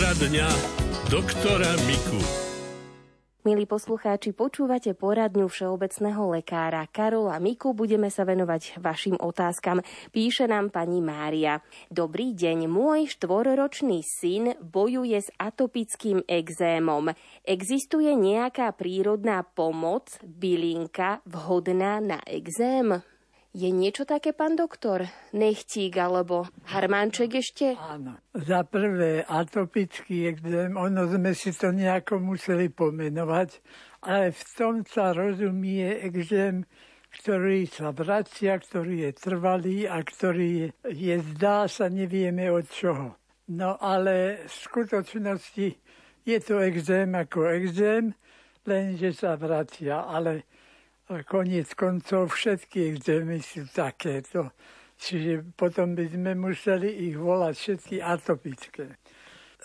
[0.00, 0.48] Poradňa
[1.12, 2.16] doktora Miku.
[3.44, 7.76] Milí poslucháči, počúvate poradňu všeobecného lekára Karola Miku.
[7.76, 9.84] Budeme sa venovať vašim otázkam.
[10.08, 11.60] Píše nám pani Mária.
[11.92, 17.12] Dobrý deň, môj štvororočný syn bojuje s atopickým exémom.
[17.44, 23.04] Existuje nejaká prírodná pomoc, bylinka vhodná na exém?
[23.50, 25.10] Je niečo také, pán doktor?
[25.34, 27.74] Nechtík alebo harmánček ešte?
[27.74, 28.14] Áno.
[28.30, 33.58] Za prvé atopický exém, ono sme si to nejako museli pomenovať,
[34.06, 36.62] ale v tom sa rozumie exém,
[37.10, 43.18] ktorý sa vracia, ktorý je trvalý a ktorý je, zdá sa, nevieme od čoho.
[43.50, 45.68] No ale v skutočnosti
[46.22, 48.14] je to exém ako exém,
[48.62, 50.46] lenže sa vracia, ale
[51.26, 54.54] koniec koncov všetky exémy sú takéto.
[55.00, 59.00] Čiže potom by sme museli ich volať všetky atopické.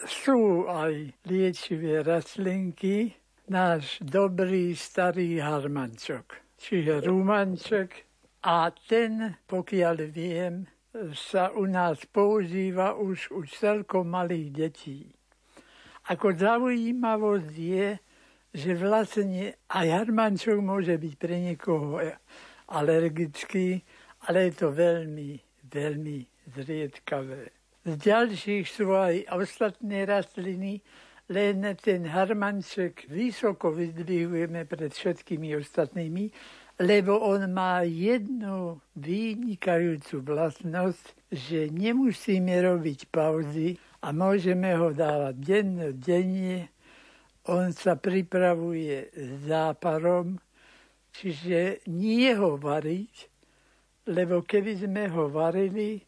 [0.08, 3.12] Sú aj liečivé rastlinky,
[3.52, 8.08] náš dobrý starý harmančok, čiže rumanček.
[8.48, 10.66] A ten, pokiaľ viem,
[11.12, 15.00] sa u nás používa už u celkom malých detí.
[16.08, 17.88] Ako zaujímavosť je,
[18.56, 22.00] že vlastne aj harmančok môže byť pre niekoho
[22.72, 23.84] alergický,
[24.32, 25.36] ale je to veľmi,
[25.68, 26.18] veľmi
[26.56, 27.52] zriedkavé.
[27.86, 30.80] Z ďalších sú aj ostatné rastliny,
[31.30, 36.32] len ten harmanček vysoko vyzdvihujeme pred všetkými ostatnými,
[36.80, 45.88] lebo on má jednu vynikajúcu vlastnosť, že nemusíme robiť pauzy a môžeme ho dávať denne,
[45.98, 46.75] denne
[47.46, 49.14] on sa pripravuje
[49.46, 50.38] záparom,
[51.14, 53.30] čiže nie ho variť,
[54.10, 56.02] lebo keby sme ho varili,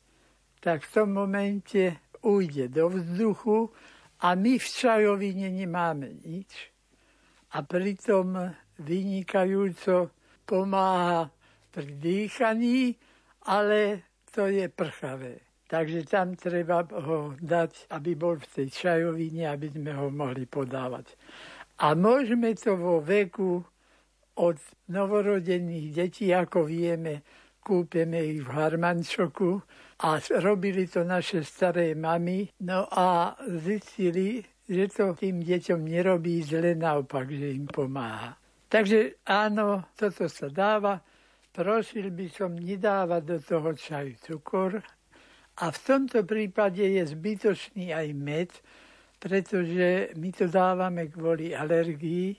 [0.57, 3.69] tak v tom momente ujde do vzduchu
[4.25, 6.73] a my v čajovine nemáme nič.
[7.53, 8.33] A pritom
[8.81, 10.11] vynikajúco
[10.45, 11.29] pomáha
[11.69, 12.97] pri dýchaní,
[13.45, 15.46] ale to je prchavé.
[15.67, 21.11] Takže tam treba ho dať, aby bol v tej čajovine, aby sme ho mohli podávať.
[21.83, 23.59] A môžeme to vo veku
[24.39, 24.57] od
[24.87, 27.21] novorodených detí, ako vieme,
[27.59, 29.59] kúpeme ich v Harmančoku
[30.07, 32.47] a robili to naše staré mamy.
[32.63, 38.39] No a zistili, že to tým deťom nerobí zle, naopak, že im pomáha.
[38.71, 41.03] Takže áno, toto sa dáva.
[41.51, 44.71] Prosil by som nedávať do toho čaju cukor,
[45.57, 48.53] a v tomto prípade je zbytočný aj med,
[49.17, 52.37] pretože my to dávame kvôli alergii.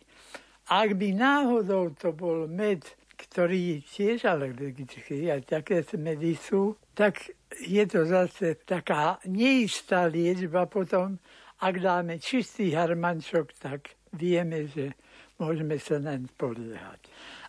[0.71, 2.87] Ak by náhodou to bol med,
[3.19, 10.71] ktorý je tiež alergický, aj také medy sú, tak je to zase taká neistá liečba
[10.71, 11.19] potom.
[11.59, 14.95] Ak dáme čistý harmančok, tak vieme, že
[15.43, 17.03] môžeme sa naň poliehať.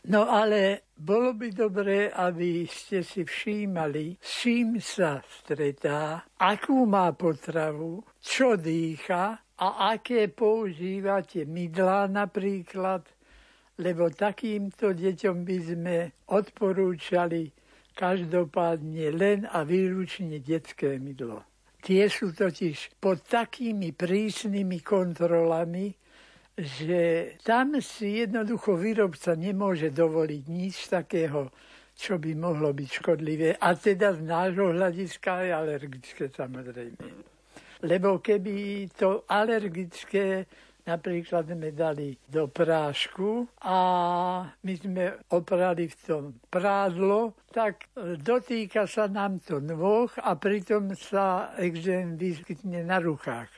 [0.07, 7.11] No ale bolo by dobré, aby ste si všímali, s čím sa stretá, akú má
[7.11, 13.03] potravu, čo dýcha a aké používate mydlá napríklad,
[13.79, 15.97] lebo takýmto deťom by sme
[16.31, 17.51] odporúčali
[17.91, 21.43] každopádne len a výlučne detské mydlo.
[21.79, 25.91] Tie sú totiž pod takými prísnymi kontrolami,
[26.59, 31.47] že tam si jednoducho výrobca nemôže dovoliť nič takého,
[31.95, 33.49] čo by mohlo byť škodlivé.
[33.59, 36.99] A teda z nášho hľadiska je alergické samozrejme.
[37.79, 40.43] Lebo keby to alergické
[40.89, 43.77] napríklad sme dali do prášku a
[44.65, 47.85] my sme oprali v tom prádlo, tak
[48.17, 53.49] dotýka sa nám to nôh a pritom sa exém vyskytne na ruchách.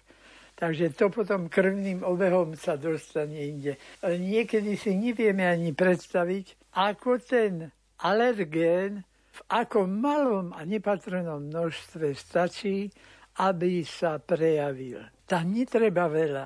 [0.62, 3.82] Takže to potom krvným obehom sa dostane inde.
[4.06, 7.74] Niekedy si nevieme ani predstaviť, ako ten
[8.06, 9.02] alergén
[9.34, 12.94] v akom malom a nepatrnom množstve stačí,
[13.42, 15.02] aby sa prejavil.
[15.26, 16.46] Tam netreba veľa.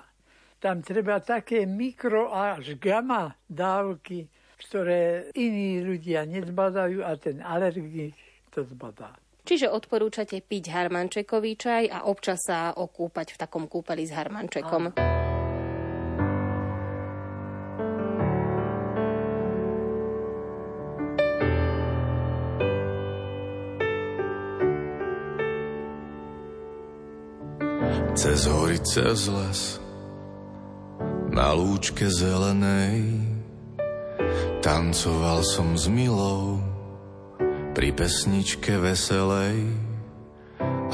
[0.64, 4.32] Tam treba také mikro až gamma dávky,
[4.64, 8.16] ktoré iní ľudia nezbadajú a ten alergik
[8.48, 9.25] to zbadá.
[9.46, 14.98] Čiže odporúčate piť harmančekový čaj a občas sa okúpať v takom kúpeli s harmančekom.
[28.16, 29.62] Cez hory, cez les,
[31.30, 33.14] na lúčke zelenej,
[34.66, 36.75] tancoval som s milou
[37.76, 39.68] pri pesničke veselej.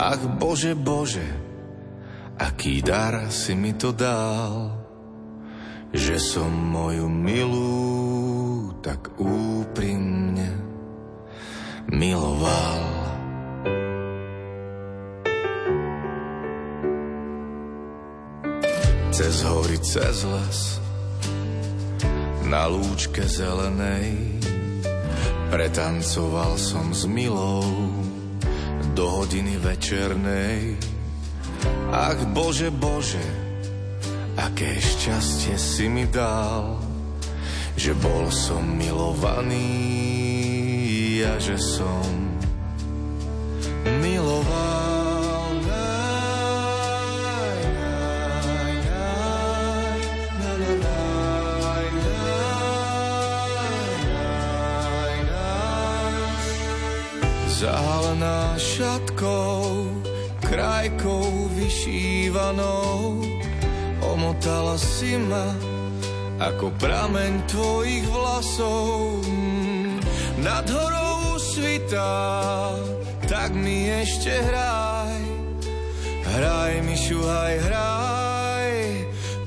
[0.02, 1.30] Ach Bože, Bože,
[2.42, 4.82] aký dar si mi to dal,
[5.94, 10.50] že som moju milú tak úprimne
[11.94, 12.82] miloval.
[19.14, 20.60] Cez hory, cez les,
[22.50, 24.42] na lúčke zelenej,
[25.52, 27.92] pretancoval som s milou
[28.96, 30.80] do hodiny večernej.
[31.92, 33.20] Ach Bože, Bože,
[34.40, 36.80] aké šťastie si mi dal,
[37.76, 39.60] že bol som milovaný
[41.28, 42.08] a že som
[44.00, 44.71] miloval.
[58.58, 59.88] Šatkou,
[60.42, 63.24] krajkou vyšívanou,
[64.02, 65.56] omotala si ma
[66.42, 69.22] ako prameň tvojich vlasov.
[70.42, 72.74] Nad horou svitá,
[73.30, 75.22] tak mi ešte hraj,
[76.26, 78.74] hraj mi šuhaj, hraj,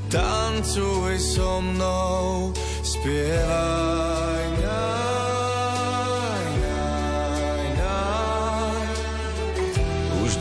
[0.06, 2.54] tancuj so mnou,
[2.86, 4.13] spievaj.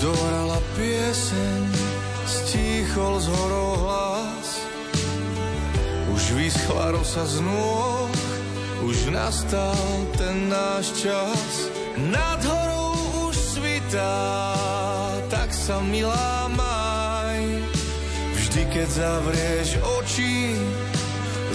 [0.04, 1.64] Dorala pieseň,
[2.28, 4.50] stíchol z horou hlas.
[6.12, 8.12] Už vyschla rosa z nôh,
[8.84, 9.80] už nastal
[10.20, 11.72] ten náš čas.
[11.96, 14.20] Nad horou už svitá,
[15.32, 17.64] tak sa milá maj.
[18.36, 20.60] Vždy, keď zavrieš oči,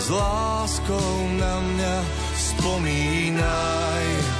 [0.01, 1.95] s láskou na mňa
[2.33, 4.38] spomínaj.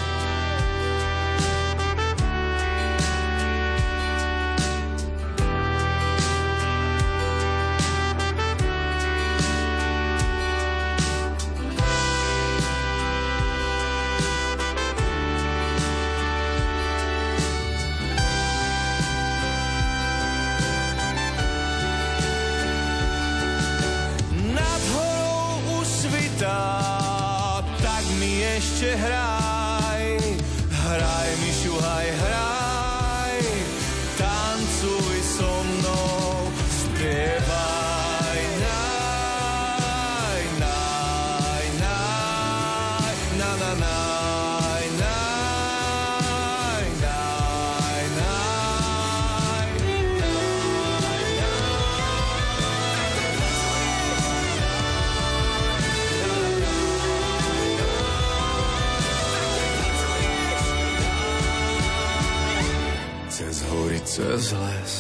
[64.19, 64.93] Cez les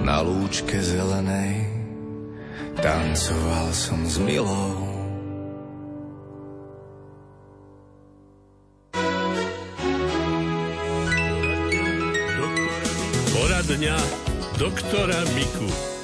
[0.00, 1.68] na lúčke zelenej
[2.80, 4.96] tancoval som s milou.
[13.36, 13.98] Poradňa
[14.56, 15.95] doktora Miku.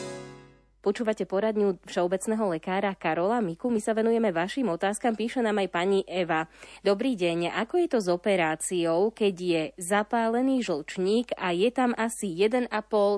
[0.92, 3.72] Počúvate poradňu všeobecného lekára Karola Miku.
[3.72, 5.16] My sa venujeme vašim otázkam.
[5.16, 6.52] Píše nám aj pani Eva.
[6.84, 7.48] Dobrý deň.
[7.64, 12.68] Ako je to s operáciou, keď je zapálený žlčník a je tam asi 1,5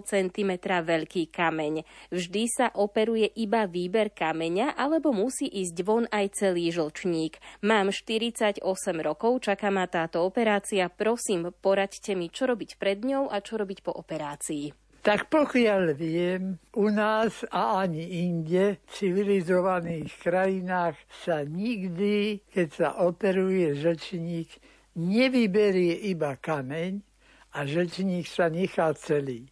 [0.07, 1.83] cm veľký kameň?
[2.15, 7.43] Vždy sa operuje iba výber kameňa alebo musí ísť von aj celý žlčník?
[7.67, 8.63] Mám 48
[9.03, 10.87] rokov, čaká ma táto operácia.
[10.87, 14.84] Prosím, poraďte mi, čo robiť pred ňou a čo robiť po operácii.
[15.05, 22.89] Tak pokiaľ viem, u nás a ani inde v civilizovaných krajinách sa nikdy, keď sa
[23.05, 24.49] operuje žlčník,
[24.97, 27.05] nevyberie iba kameň
[27.53, 29.45] a žlčník sa nechá celý.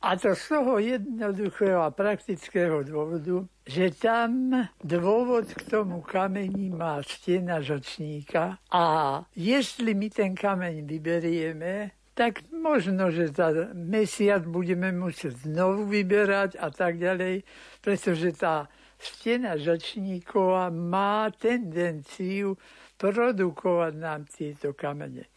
[0.00, 7.04] A to z toho jednoduchého a praktického dôvodu, že tam dôvod k tomu kameni má
[7.04, 8.84] stena žlčníka a
[9.36, 16.68] jestli my ten kameň vyberieme, tak možno, že za mesiac budeme musieť znovu vyberať a
[16.68, 17.46] tak ďalej,
[17.80, 18.68] pretože tá
[19.00, 22.60] stena žačníková má tendenciu
[23.00, 25.32] produkovať nám tieto kamene.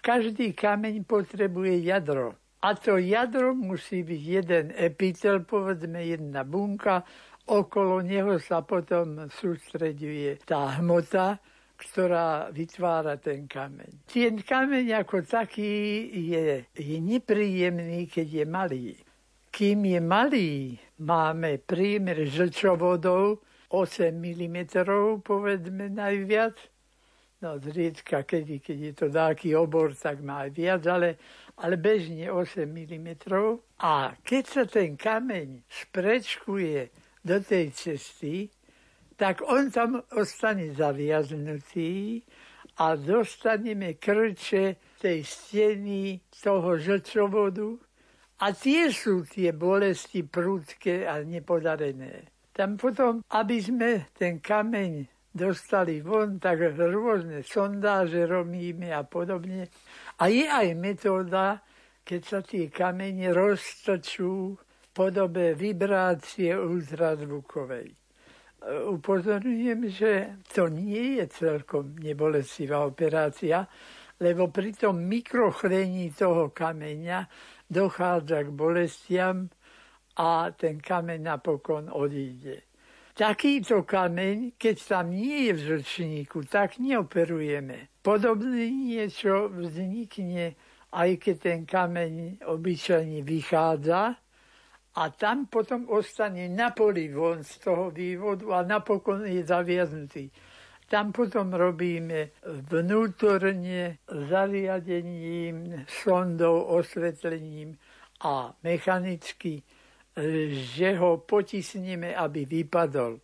[0.00, 2.38] Každý kameň potrebuje jadro.
[2.60, 7.02] A to jadro musí byť jeden epitel, povedzme jedna bunka,
[7.48, 11.40] okolo neho sa potom sústreďuje tá hmota,
[11.80, 14.04] ktorá vytvára ten kameň.
[14.04, 18.88] Ten kameň ako taký je, je nepríjemný, keď je malý.
[19.48, 20.52] Kým je malý,
[21.00, 23.40] máme priemer žlčovodov
[23.72, 24.58] 8 mm,
[25.24, 26.54] povedzme najviac,
[27.40, 31.16] No zriedka, keď, keď je to dáky obor, tak má aj viac, ale,
[31.56, 33.08] ale bežne 8 mm.
[33.80, 36.92] A keď sa ten kameň sprečkuje
[37.24, 38.52] do tej cesty,
[39.20, 42.24] tak on tam ostane zaviaznutý
[42.80, 47.76] a dostaneme krče tej steny toho žlčovodu
[48.40, 52.32] a tie sú tie bolesti prúdke a nepodarené.
[52.56, 55.04] Tam potom, aby sme ten kameň
[55.36, 59.68] dostali von, tak rôzne sondáže robíme a podobne.
[60.16, 61.60] A je aj metóda,
[62.08, 67.99] keď sa tie kamene roztočú v podobe vibrácie ultrazvukovej.
[68.68, 73.64] Upozorňujem, že to nie je celkom nebolestivá operácia,
[74.20, 77.24] lebo pri tom mikrochlení toho kameňa
[77.64, 79.48] dochádza k bolestiam
[80.20, 82.68] a ten kameň napokon odíde.
[83.16, 87.96] Takýto kameň, keď tam nie je v žlčníku, tak neoperujeme.
[88.04, 90.52] Podobne niečo vznikne,
[90.92, 94.20] aj keď ten kameň obyčajne vychádza
[94.94, 100.30] a tam potom ostane na poli von z toho vývodu a napokon je zaviaznutý.
[100.90, 102.34] Tam potom robíme
[102.66, 107.78] vnútorne zariadením, sondou, osvetlením
[108.26, 109.62] a mechanicky
[110.50, 113.20] že ho potisneme, aby vypadol.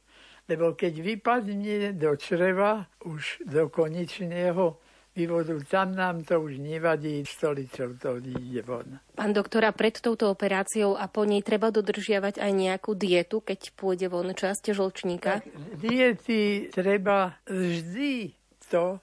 [0.47, 4.79] Lebo keď vypadne do čreva, už do konečného
[5.17, 9.01] vývodu, tam nám to už nevadí, stolicou to ide von.
[9.17, 14.13] Pán doktora, pred touto operáciou a po nej treba dodržiavať aj nejakú dietu, keď pôjde
[14.13, 15.41] von časť žlčníka?
[15.41, 15.49] Tak,
[15.81, 18.37] diety treba vždy
[18.69, 19.01] to,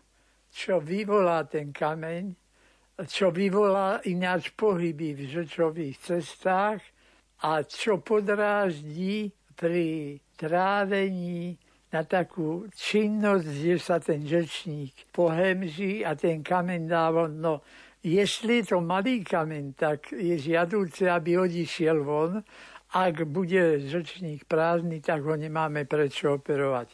[0.53, 2.37] čo vyvolá ten kameň,
[3.09, 6.79] čo vyvolá ináč pohyby v žlčových cestách,
[7.43, 11.59] a čo podráždí pri trávení
[11.93, 17.29] na takú činnosť, že sa ten žečník pohemží a ten kameň dáva.
[17.29, 17.61] No,
[18.01, 22.41] jestli je to malý kameň, tak je žiadúce, aby odišiel von.
[22.93, 26.93] Ak bude žečník prázdny, tak ho nemáme prečo operovať.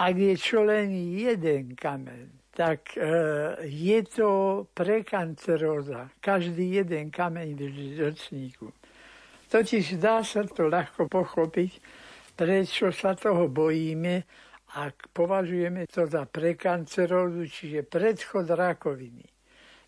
[0.00, 3.04] Ak je čo len jeden kameň, tak e,
[3.64, 4.28] je to
[4.72, 6.12] prekanceróza.
[6.20, 8.72] Každý jeden kameň v žečníku.
[9.50, 11.72] Totiž dá sa to ľahko pochopiť,
[12.40, 14.24] prečo sa toho bojíme,
[14.72, 19.28] ak považujeme to za prekancerózu, čiže predchod rakoviny.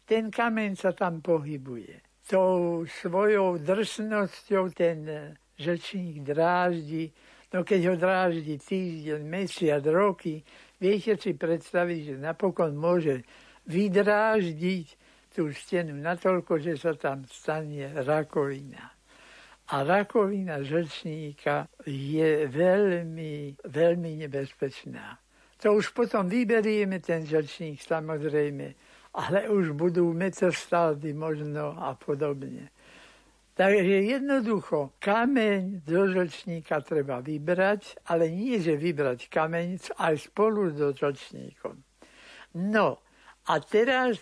[0.05, 2.21] Ten kameň sa tam pohybuje.
[2.29, 7.09] Tou svojou drsnosťou ten žečník dráždi,
[7.57, 10.45] no keď ho dráždi týždeň, mesiac, roky,
[10.77, 13.25] viete si predstaviť, že napokon môže
[13.65, 14.87] vydráždiť
[15.33, 18.93] tú stenu natoľko, že sa tam stane rakovina.
[19.73, 25.17] A rakovina žlčníka je veľmi, veľmi nebezpečná.
[25.65, 28.77] To už potom vyberieme ten žlčník samozrejme,
[29.17, 32.69] ale už budú metastády možno a podobne.
[33.57, 40.93] Takže jednoducho, kameň do žlčníka treba vybrať, ale nie, že vybrať kameň aj spolu so
[40.93, 41.81] žlčníkom.
[42.61, 43.01] No
[43.49, 44.21] a teraz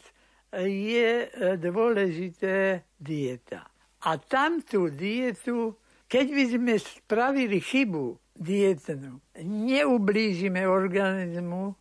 [0.54, 3.66] je dôležité dieta.
[4.00, 5.76] A tamtú dietu,
[6.08, 11.76] keď by sme spravili chybu dietnú, neublížime organizmu,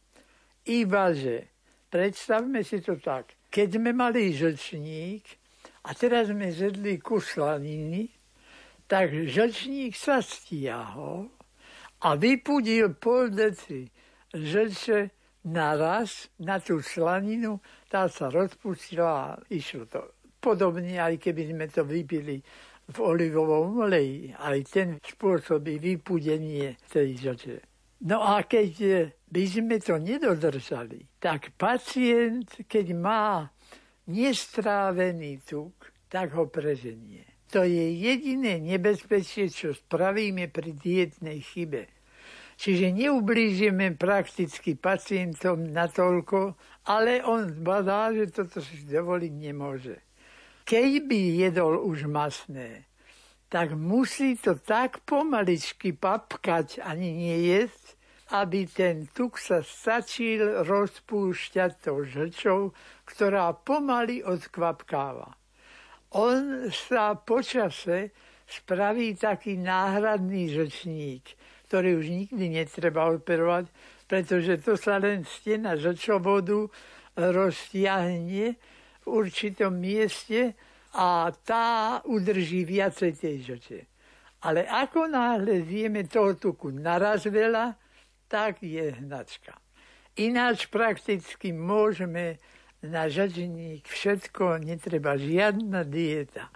[0.68, 1.48] iba že
[1.88, 5.24] predstavme si to tak, keď sme mali žlčník
[5.88, 8.12] a teraz sme zjedli kuslaniny,
[8.86, 11.32] tak žlčník sa stiahol
[12.04, 13.88] a vypudil pol deci
[14.36, 15.10] žlče
[15.50, 21.84] naraz na tú slaninu, tá sa rozpustila a išlo to Podobne, aj keby sme to
[21.84, 22.40] vypili
[22.90, 27.58] v olivovom oleji, aj ten spôsobí vypudenie tej žoče.
[28.10, 33.52] No a keď by sme to nedodržali, tak pacient, keď má
[34.08, 37.28] nestrávený tuk, tak ho preženie.
[37.54, 41.92] To je jediné nebezpečie, čo spravíme pri dietnej chybe.
[42.60, 46.56] Čiže neublížime prakticky pacientom natoľko,
[46.88, 50.09] ale on zbadá, že toto si dovoliť nemôže
[50.70, 52.86] keď by jedol už masné,
[53.50, 57.98] tak musí to tak pomaličky papkať, ani nie jesť,
[58.30, 62.78] aby ten tuk sa stačil rozpúšťať tou žlčou,
[63.10, 65.34] ktorá pomaly odkvapkáva.
[66.14, 68.14] On sa počase
[68.46, 71.26] spraví taký náhradný žlčník,
[71.66, 73.66] ktorý už nikdy netreba operovať,
[74.06, 76.70] pretože to sa len stena žlčovodu
[77.18, 78.54] roztiahne
[79.10, 80.54] určitom mieste
[80.94, 83.82] a tá udrží viacej tej žoče.
[84.46, 87.76] Ale ako náhle zjeme toho tuku naraz veľa,
[88.32, 89.58] tak je hnačka.
[90.16, 92.40] Ináč prakticky môžeme
[92.80, 96.48] na žačník všetko, netreba žiadna dieta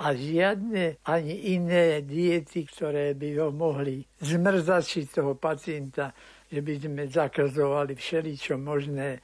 [0.00, 6.14] a žiadne ani iné diety, ktoré by ho mohli zmrzačiť toho pacienta,
[6.48, 9.20] že by sme zakazovali všeličo možné.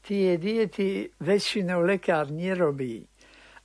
[0.00, 3.04] Tie diety väčšinou lekár nerobí,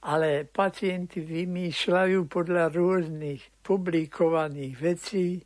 [0.06, 5.42] ale pacienti vymýšľajú podľa rôznych publikovaných vecí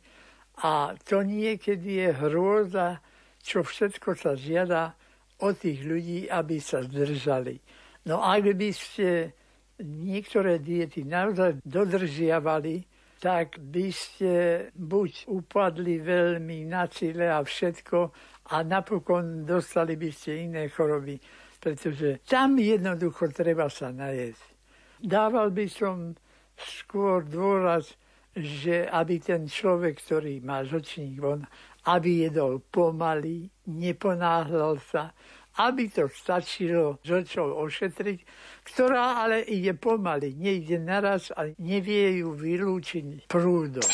[0.60, 3.00] a to niekedy je hrôza,
[3.40, 4.92] čo všetko sa žiada
[5.40, 7.56] od tých ľudí, aby sa zdržali.
[8.04, 9.32] No ak by ste
[9.80, 12.84] niektoré diety naozaj dodržiavali,
[13.20, 14.32] tak by ste
[14.72, 17.98] buď upadli veľmi na cíle a všetko
[18.48, 21.20] a napokon dostali by ste iné choroby,
[21.60, 24.56] pretože tam jednoducho treba sa najesť.
[25.04, 26.16] Dával by som
[26.56, 27.92] skôr dôraz,
[28.32, 31.44] že aby ten človek, ktorý má žočník von,
[31.92, 35.12] aby jedol pomaly, neponáhľal sa,
[35.68, 38.18] aby to stačilo žočou ošetriť,
[38.64, 43.84] ktorá ale ide pomaly, nejde naraz a nevie ju vylúčiť prúdom.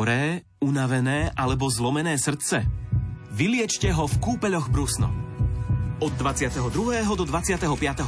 [0.00, 2.64] Choré, unavené alebo zlomené srdce?
[3.36, 5.12] Vyliečte ho v kúpeľoch Brusno.
[6.00, 7.04] Od 22.
[7.04, 7.60] do 25.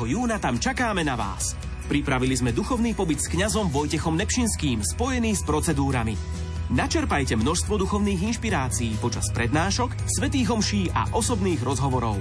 [0.09, 1.53] júna tam čakáme na vás.
[1.93, 6.17] Pripravili sme duchovný pobyt s kňazom Vojtechom Nepšinským spojený s procedúrami.
[6.73, 12.17] Načerpajte množstvo duchovných inšpirácií počas prednášok, svetých homší a osobných rozhovorov.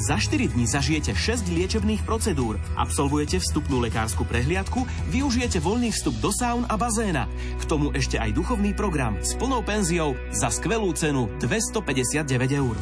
[0.00, 6.32] Za 4 dní zažijete 6 liečebných procedúr, absolvujete vstupnú lekárskú prehliadku, využijete voľný vstup do
[6.32, 7.28] saun a bazéna.
[7.60, 12.76] K tomu ešte aj duchovný program s plnou penziou za skvelú cenu 259 eur.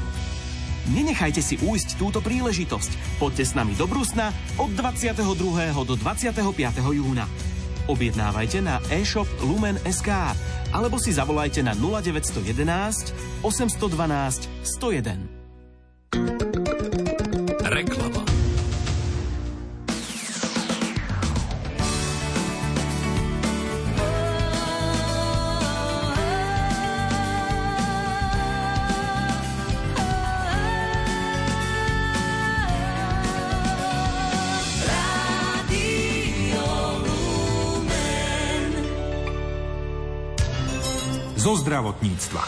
[0.94, 3.18] Nenechajte si újsť túto príležitosť.
[3.18, 5.26] Poďte s nami do Brusna od 22.
[5.74, 6.38] do 25.
[6.94, 7.26] júna.
[7.90, 10.38] Objednávajte na e-shop Lumen.sk
[10.70, 15.38] alebo si zavolajte na 0911 812 101.
[41.59, 42.42] zdravotníctva.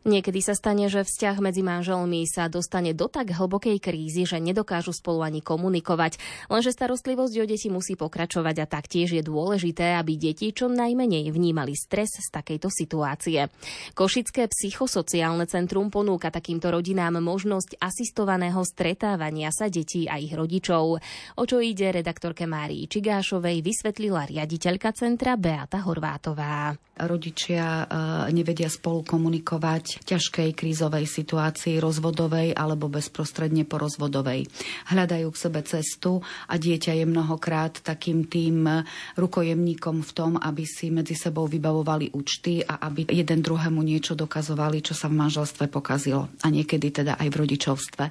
[0.00, 4.96] Niekedy sa stane, že vzťah medzi manželmi sa dostane do tak hlbokej krízy, že nedokážu
[4.96, 6.16] spolu ani komunikovať.
[6.48, 11.76] Lenže starostlivosť o deti musí pokračovať a taktiež je dôležité, aby deti čo najmenej vnímali
[11.76, 13.52] stres z takejto situácie.
[13.92, 20.96] Košické psychosociálne centrum ponúka takýmto rodinám možnosť asistovaného stretávania sa detí a ich rodičov.
[21.36, 26.72] O čo ide redaktorke Márii Čigášovej vysvetlila riaditeľka centra Beata Horvátová.
[27.00, 27.86] Rodičia e,
[28.32, 34.46] nevedia spolu komunikovať ťažkej krízovej situácii rozvodovej alebo bezprostredne po rozvodovej.
[34.92, 38.68] Hľadajú k sebe cestu a dieťa je mnohokrát takým tým
[39.16, 44.84] rukojemníkom v tom, aby si medzi sebou vybavovali účty a aby jeden druhému niečo dokazovali,
[44.84, 48.04] čo sa v manželstve pokazilo a niekedy teda aj v rodičovstve.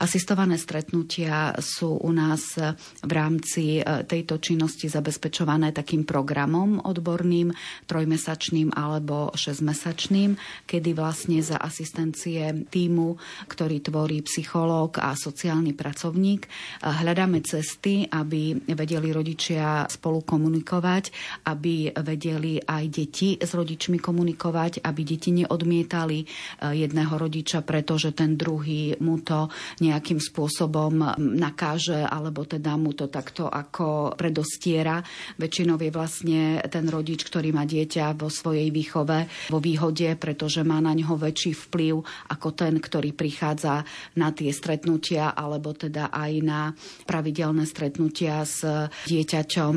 [0.00, 2.56] Asistované stretnutia sú u nás
[3.04, 7.52] v rámci e, tejto činnosti zabezpečované takým programom odborným,
[7.84, 16.48] trojmesačným alebo šesťmesačným, kedy vlastne vlastne za asistencie týmu, ktorý tvorí psychológ a sociálny pracovník.
[16.80, 21.12] Hľadáme cesty, aby vedeli rodičia spolu komunikovať,
[21.44, 28.40] aby vedeli aj deti s rodičmi komunikovať, aby deti neodmietali eh, jedného rodiča, pretože ten
[28.40, 29.52] druhý mu to
[29.84, 35.04] nejakým spôsobom nakáže, alebo teda mu to takto ako predostiera.
[35.36, 36.40] Väčšinou je vlastne
[36.72, 41.18] ten rodič, ktorý má dieťa vo svojej výchove vo výhode, pretože má na ňo neho
[41.18, 43.82] väčší vplyv ako ten, ktorý prichádza
[44.14, 46.70] na tie stretnutia alebo teda aj na
[47.02, 48.62] pravidelné stretnutia s
[49.10, 49.74] dieťaťom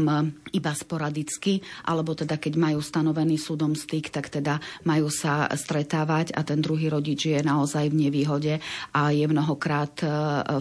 [0.54, 1.58] iba sporadicky,
[1.89, 6.93] alebo teda keď majú stanovený súdom styk, tak teda majú sa stretávať a ten druhý
[6.93, 8.62] rodič je naozaj v nevýhode
[8.93, 10.08] a je mnohokrát e,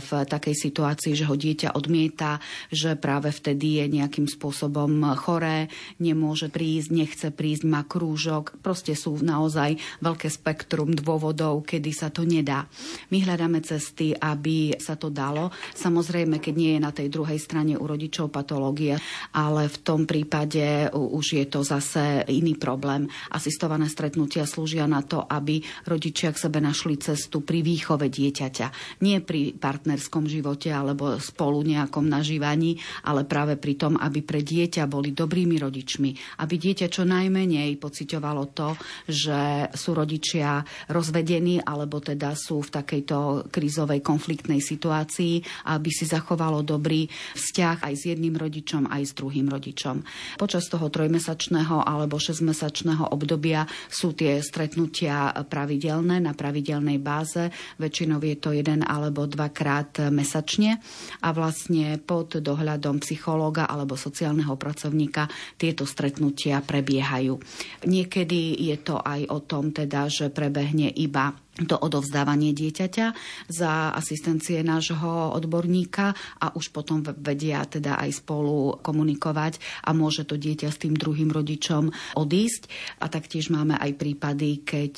[0.01, 2.41] v takej situácii, že ho dieťa odmieta,
[2.73, 5.69] že práve vtedy je nejakým spôsobom choré,
[6.01, 8.57] nemôže prísť, nechce prísť, má krúžok.
[8.65, 12.71] Proste sú naozaj veľké spektrum spektrum dôvodov, kedy sa to nedá.
[13.11, 15.51] My hľadáme cesty, aby sa to dalo.
[15.75, 18.95] Samozrejme, keď nie je na tej druhej strane u rodičov patológie,
[19.35, 23.11] ale v tom prípade už je to zase iný problém.
[23.35, 25.59] Asistované stretnutia slúžia na to, aby
[25.91, 29.03] rodičia k sebe našli cestu pri výchove dieťaťa.
[29.03, 34.87] Nie pri partnerskom živote alebo spolu nejakom nažívaní, ale práve pri tom, aby pre dieťa
[34.87, 36.39] boli dobrými rodičmi.
[36.39, 38.79] Aby dieťa čo najmenej pociťovalo to,
[39.11, 40.52] že sú rodičia
[40.93, 47.95] rozvedení alebo teda sú v takejto krízovej konfliktnej situácii, aby si zachovalo dobrý vzťah aj
[47.97, 50.03] s jedným rodičom, aj s druhým rodičom.
[50.37, 57.49] Počas toho trojmesačného alebo šesťmesačného obdobia sú tie stretnutia pravidelné na pravidelnej báze.
[57.79, 60.83] Väčšinou je to jeden alebo dvakrát mesačne
[61.23, 65.29] a vlastne pod dohľadom psychológa alebo sociálneho pracovníka
[65.61, 67.39] tieto stretnutia prebiehajú.
[67.87, 73.07] Niekedy je to aj o tom teda, že prebehne iba to odovzdávanie dieťaťa
[73.53, 80.41] za asistencie nášho odborníka a už potom vedia teda aj spolu komunikovať a môže to
[80.41, 82.73] dieťa s tým druhým rodičom odísť.
[83.05, 84.95] A taktiež máme aj prípady, keď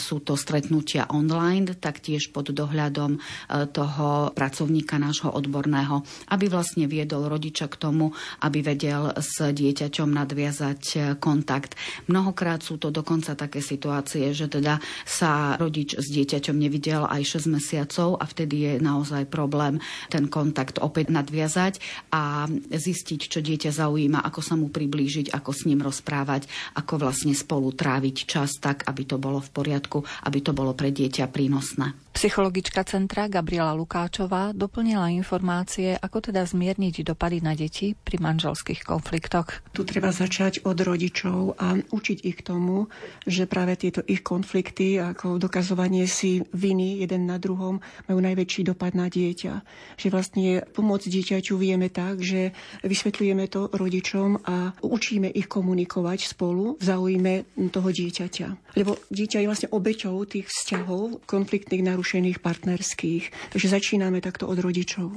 [0.00, 3.20] sú to stretnutia online, taktiež pod dohľadom e,
[3.68, 6.00] toho pracovníka nášho odborného,
[6.32, 11.76] aby vlastne viedol rodiča k tomu, aby vedel s dieťaťom nadviazať e, kontakt.
[12.08, 18.18] Mnohokrát sú to dokonca také situácie, že teda sa rodič dieťaťom nevidel aj 6 mesiacov
[18.18, 21.80] a vtedy je naozaj problém ten kontakt opäť nadviazať
[22.12, 27.36] a zistiť, čo dieťa zaujíma, ako sa mu priblížiť, ako s ním rozprávať, ako vlastne
[27.36, 32.07] spolu tráviť čas tak, aby to bolo v poriadku, aby to bolo pre dieťa prínosné.
[32.18, 39.46] Psychologička centra Gabriela Lukáčová doplnila informácie, ako teda zmierniť dopady na deti pri manželských konfliktoch.
[39.70, 42.90] Tu treba začať od rodičov a učiť ich tomu,
[43.22, 47.78] že práve tieto ich konflikty, ako dokazovanie si viny jeden na druhom,
[48.10, 49.62] majú najväčší dopad na dieťa.
[49.94, 52.50] Že vlastne pomoc dieťaťu vieme tak, že
[52.82, 58.74] vysvetľujeme to rodičom a učíme ich komunikovať spolu v záujme toho dieťaťa.
[58.74, 63.52] Lebo dieťa je vlastne obeťou tých vzťahov konfliktných narušení narušených partnerských.
[63.52, 65.12] Takže začíname takto od rodičov.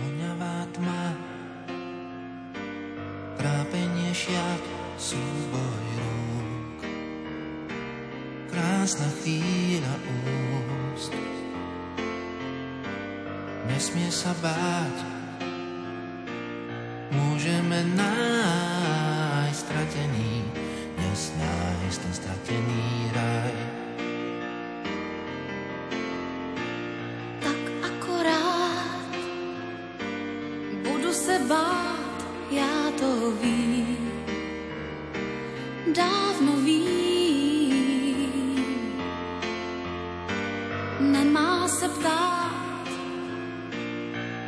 [0.00, 1.04] Oňavá tma,
[3.36, 4.62] trápenie šiat,
[4.96, 6.80] súboj rúk.
[8.48, 9.94] Krásna chvíľa
[10.96, 11.12] úst,
[13.68, 14.96] nesmie sa báť,
[17.12, 20.40] môžeme nájsť stratený,
[20.96, 23.79] dnes nájsť ten stratený raj.
[33.00, 34.12] To vím,
[35.96, 37.80] dávno vím.
[41.00, 42.88] Nemá se ptát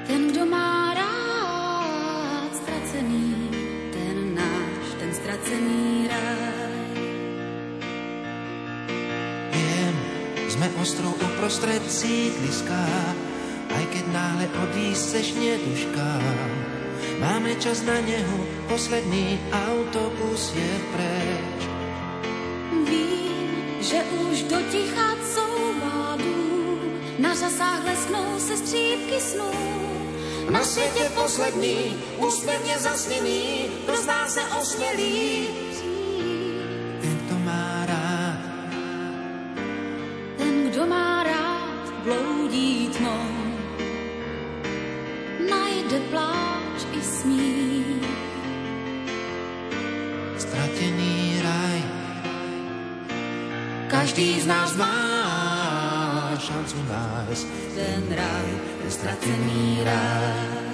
[0.06, 0.44] ten, kdo
[0.94, 3.48] rád ztracený,
[3.92, 6.92] ten náš, ten ztracený ráj.
[9.52, 9.96] Viem,
[10.52, 12.84] sme ostrov uprostred sídliska,
[13.72, 16.51] aj keď náhle odísť seš neduškám.
[17.22, 21.60] Máme čas na neho, posledný autobus je preč.
[22.82, 26.34] Vím, že už do ticha couvádu,
[27.22, 29.54] na řasách lesknou se střípky snů.
[30.50, 35.61] Na světě poslední, úsměvně zasněný, kdo se osmělý.
[54.12, 54.92] Každý z nás má
[56.36, 58.48] šancu nájsť ten raj,
[58.84, 60.71] ten stratený raj.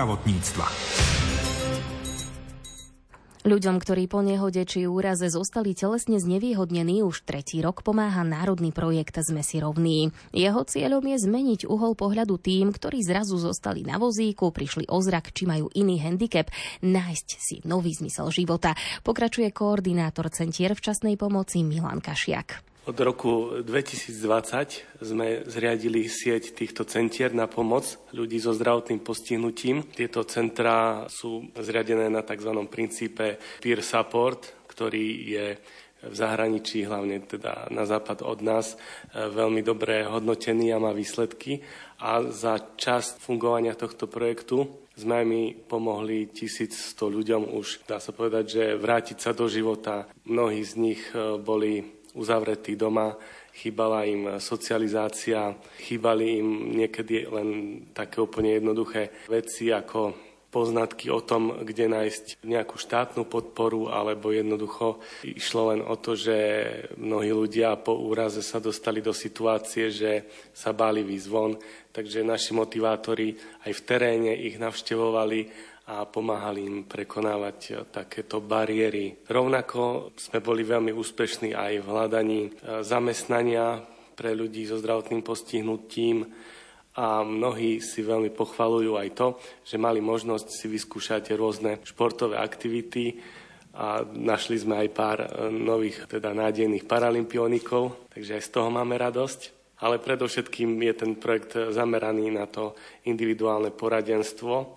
[0.00, 0.64] Zdravotníctva.
[3.44, 9.20] Ľuďom, ktorí po nehode či úraze zostali telesne znevýhodnení, už tretí rok pomáha národný projekt
[9.20, 10.08] Sme si rovný.
[10.32, 15.36] Jeho cieľom je zmeniť uhol pohľadu tým, ktorí zrazu zostali na vozíku, prišli o zrak
[15.36, 16.48] či majú iný handicap,
[16.80, 18.72] nájsť si nový zmysel života.
[19.04, 22.69] Pokračuje koordinátor Centier včasnej pomoci Milan Kašiak.
[22.90, 29.86] Od roku 2020 sme zriadili sieť týchto centier na pomoc ľudí so zdravotným postihnutím.
[29.94, 32.50] Tieto centrá sú zriadené na tzv.
[32.66, 35.46] princípe peer support, ktorý je
[36.02, 38.74] v zahraničí, hlavne teda na západ od nás,
[39.14, 41.62] veľmi dobre hodnotený a má výsledky.
[42.02, 44.66] A za časť fungovania tohto projektu
[44.98, 50.10] sme mi pomohli 1100 ľuďom už, dá sa povedať, že vrátiť sa do života.
[50.26, 53.14] Mnohí z nich eh, boli uzavretí doma,
[53.54, 57.48] chýbala im socializácia, chýbali im niekedy len
[57.92, 64.98] také úplne jednoduché veci ako poznatky o tom, kde nájsť nejakú štátnu podporu, alebo jednoducho
[65.22, 66.36] išlo len o to, že
[66.98, 71.54] mnohí ľudia po úraze sa dostali do situácie, že sa báli výjsť von,
[71.94, 79.26] takže naši motivátori aj v teréne ich navštevovali a pomáhali im prekonávať takéto bariéry.
[79.26, 82.50] Rovnako sme boli veľmi úspešní aj v hľadaní e,
[82.86, 83.82] zamestnania
[84.14, 86.30] pre ľudí so zdravotným postihnutím,
[86.90, 89.28] a mnohí si veľmi pochvalujú aj to,
[89.62, 93.22] že mali možnosť si vyskúšať rôzne športové aktivity
[93.78, 98.98] a našli sme aj pár e, nových, teda nádejných paralympionikov, takže aj z toho máme
[98.98, 99.58] radosť.
[99.80, 102.76] Ale predovšetkým je ten projekt zameraný na to
[103.08, 104.76] individuálne poradenstvo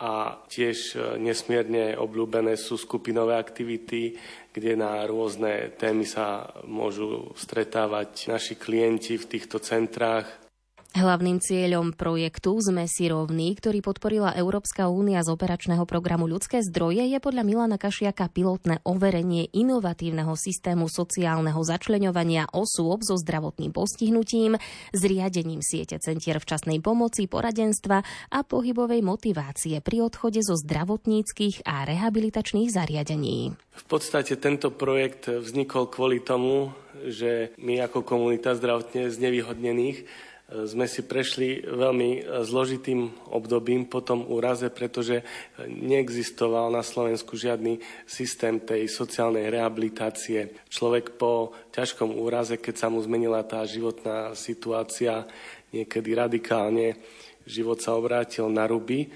[0.00, 4.16] a tiež e, nesmierne obľúbené sú skupinové aktivity,
[4.48, 10.49] kde na rôzne témy sa môžu stretávať naši klienti v týchto centrách
[10.90, 17.06] Hlavným cieľom projektu Sme si rovní, ktorý podporila Európska únia z operačného programu Ľudské zdroje,
[17.06, 24.58] je podľa Milana Kašiaka pilotné overenie inovatívneho systému sociálneho začleňovania osôb so zdravotným postihnutím,
[24.90, 28.02] zriadením siete centier včasnej pomoci, poradenstva
[28.34, 33.54] a pohybovej motivácie pri odchode zo zdravotníckých a rehabilitačných zariadení.
[33.54, 36.74] V podstate tento projekt vznikol kvôli tomu,
[37.06, 44.26] že my ako komunita zdravotne znevýhodnených sme si prešli veľmi e, zložitým obdobím po tom
[44.26, 45.22] úraze, pretože
[45.62, 50.66] neexistoval na Slovensku žiadny systém tej sociálnej rehabilitácie.
[50.66, 55.22] Človek po ťažkom úraze, keď sa mu zmenila tá životná situácia,
[55.70, 56.98] niekedy radikálne,
[57.46, 59.06] život sa obrátil na ruby,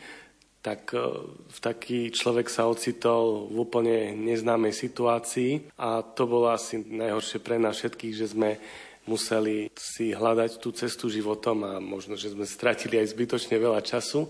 [0.62, 1.02] tak e,
[1.50, 7.58] v taký človek sa ocitol v úplne neznámej situácii a to bolo asi najhoršie pre
[7.58, 8.56] nás všetkých, že sme
[9.04, 14.28] museli si hľadať tú cestu životom a možno, že sme stratili aj zbytočne veľa času.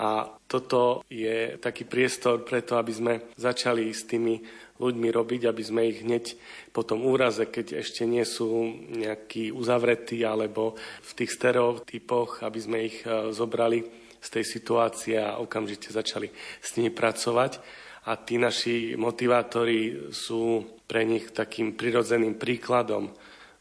[0.00, 4.38] A toto je taký priestor preto, aby sme začali s tými
[4.80, 6.24] ľuďmi robiť, aby sme ich hneď
[6.72, 12.78] po tom úraze, keď ešte nie sú nejakí uzavretí alebo v tých stereotypoch, aby sme
[12.88, 13.84] ich e, zobrali
[14.20, 16.32] z tej situácie a okamžite začali
[16.64, 17.60] s nimi pracovať.
[18.08, 23.12] A tí naši motivátori sú pre nich takým prirodzeným príkladom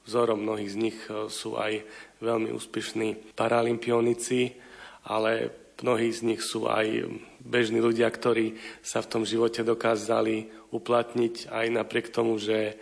[0.10, 1.86] Vzorom mnohých z nich e, sú aj
[2.18, 4.58] veľmi úspešní paralympionici,
[5.06, 5.54] ale
[5.86, 7.06] mnohí z nich sú aj
[7.46, 12.74] bežní ľudia, ktorí sa v tom živote dokázali uplatniť aj napriek tomu, že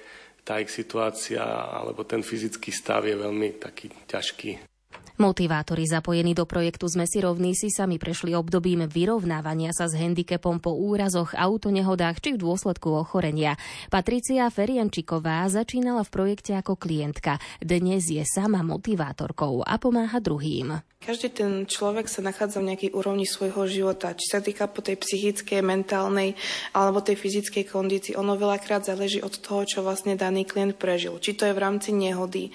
[0.48, 4.77] tá ich situácia alebo ten fyzický stav je veľmi taký ťažký.
[5.18, 10.62] Motivátori zapojení do projektu Sme si rovní si sami prešli obdobím vyrovnávania sa s handicapom
[10.62, 13.58] po úrazoch, autonehodách či v dôsledku ochorenia.
[13.90, 17.42] Patricia Feriančiková začínala v projekte ako klientka.
[17.58, 20.86] Dnes je sama motivátorkou a pomáha druhým.
[20.98, 24.98] Každý ten človek sa nachádza v nejakej úrovni svojho života, či sa týka po tej
[24.98, 26.34] psychickej, mentálnej
[26.74, 28.18] alebo tej fyzickej kondícii.
[28.18, 31.16] Ono veľakrát záleží od toho, čo vlastne daný klient prežil.
[31.22, 32.50] Či to je v rámci nehody,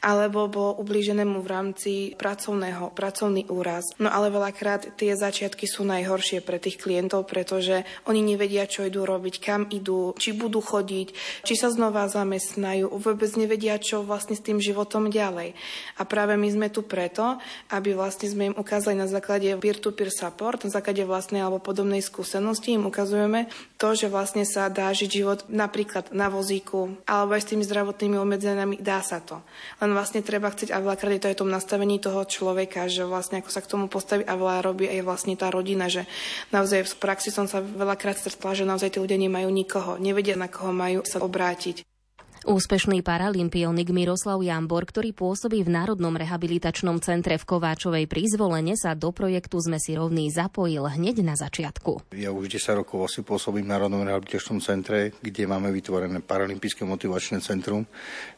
[0.00, 3.94] alebo bolo ublíženému v rámci pracovného, pracovný úraz.
[4.02, 9.06] No ale veľakrát tie začiatky sú najhoršie pre tých klientov, pretože oni nevedia, čo idú
[9.06, 11.08] robiť, kam idú, či budú chodiť,
[11.46, 15.54] či sa znova zamestnajú, vôbec nevedia, čo vlastne s tým životom ďalej.
[15.98, 17.38] A práve my sme tu preto,
[17.70, 22.74] aby vlastne sme im ukázali na základe peer-to-peer support, na základe vlastnej alebo podobnej skúsenosti
[22.74, 27.50] im ukazujeme to, že vlastne sa dá žiť život napríklad na vozíku alebo aj s
[27.50, 29.42] tými zdravotnými obmedzeniami, dá sa to.
[29.82, 33.04] Len vlastne treba chcieť a veľakrát je to aj tom nastavení nastavení toho človeka, že
[33.04, 36.08] vlastne ako sa k tomu postaví a veľa robí aj vlastne tá rodina, že
[36.52, 40.48] naozaj v praxi som sa veľakrát stretla, že naozaj tí ľudia nemajú nikoho, nevedia na
[40.48, 41.91] koho majú sa obrátiť.
[42.42, 48.98] Úspešný paralympionik Miroslav Jambor, ktorý pôsobí v Národnom rehabilitačnom centre v Kováčovej pri zvolenie, sa
[48.98, 52.10] do projektu Sme si rovný zapojil hneď na začiatku.
[52.18, 57.38] Ja už 10 rokov asi pôsobím v Národnom rehabilitačnom centre, kde máme vytvorené paralympijské motivačné
[57.38, 57.86] centrum,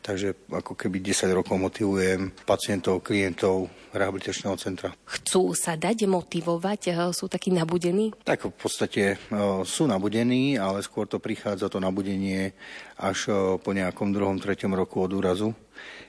[0.05, 4.92] takže ako keby 10 rokov motivujem pacientov, klientov rehabilitačného centra.
[5.09, 6.92] Chcú sa dať motivovať?
[7.16, 8.12] Sú takí nabudení?
[8.20, 9.16] Tak v podstate
[9.64, 12.52] sú nabudení, ale skôr to prichádza to nabudenie
[13.01, 13.30] až
[13.61, 15.51] po nejakom druhom, treťom roku od úrazu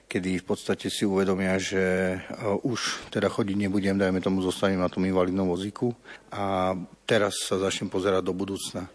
[0.05, 2.17] kedy v podstate si uvedomia, že
[2.61, 5.97] už teda chodiť nebudem, dajme tomu, zostanem na tom invalidnom vozíku
[6.29, 6.77] a
[7.09, 8.85] teraz sa začnem pozerať do budúcna.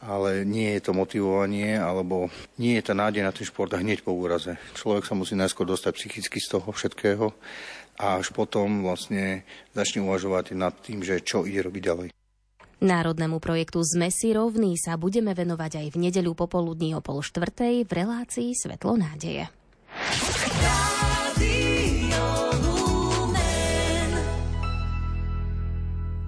[0.00, 4.16] Ale nie je to motivovanie, alebo nie je tá nádej na ten šport hneď po
[4.16, 4.56] úraze.
[4.72, 7.36] Človek sa musí najskôr dostať psychicky z toho všetkého
[8.00, 9.44] a až potom vlastne
[9.76, 12.08] začne uvažovať nad tým, že čo ide robiť ďalej.
[12.80, 17.84] Národnému projektu Sme si rovní sa budeme venovať aj v nedeľu popoludní o pol štvrtej
[17.84, 19.52] v relácii Svetlo nádeje.